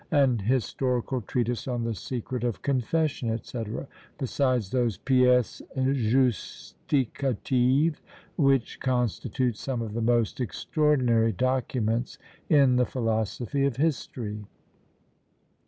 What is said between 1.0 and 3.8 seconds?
treatise on the secret of confession, &c.